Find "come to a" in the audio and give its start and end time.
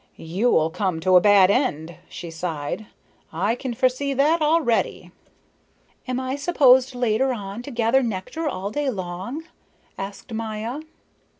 0.71-1.21